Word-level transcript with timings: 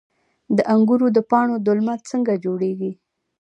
د 0.55 0.57
انګورو 0.73 1.07
د 1.15 1.19
پاڼو 1.29 1.55
دلمه 1.67 1.95
څنګه 2.09 2.33
جوړیږي؟ 2.43 2.91